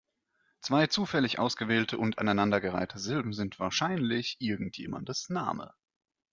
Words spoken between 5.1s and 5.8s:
Name.